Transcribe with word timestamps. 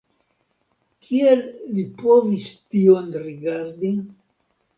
Kiel 1.07 1.43
Li 1.75 1.83
povis 1.99 2.47
tion 2.73 3.13
rigardi?! 3.27 3.95